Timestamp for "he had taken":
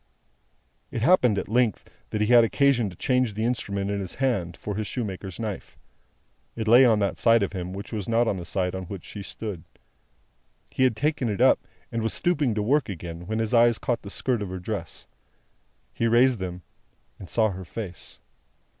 10.71-11.29